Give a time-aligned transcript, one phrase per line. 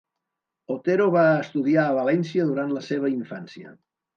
[0.75, 3.79] Otero va estudiar a València durant la seva infància